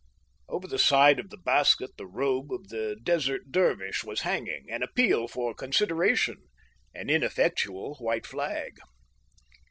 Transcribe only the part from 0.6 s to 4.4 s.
the side of the basket the robe of the Desert Dervish was